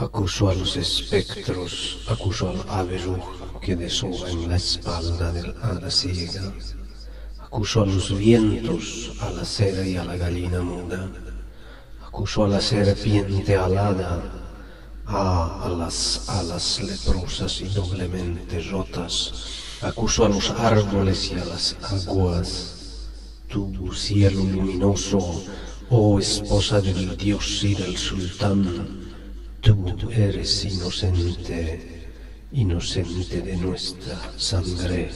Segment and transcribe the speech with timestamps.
[0.00, 3.00] Acuso a los espectros, acuso al ave
[3.60, 6.54] que deshoga en la espalda del hada ciega.
[7.40, 11.10] Acuso a los vientos, a la cera y a la gallina muda.
[12.06, 14.22] Acuso a la serpiente alada,
[15.04, 19.32] a, a las alas leprosas y doblemente rotas.
[19.82, 23.08] Acuso a los árboles y a las aguas.
[23.48, 25.42] Tu cielo luminoso,
[25.90, 28.97] oh esposa del dios y del sultán,
[30.10, 31.80] Eres inocente,
[32.52, 35.10] inocente de nuestra sangre.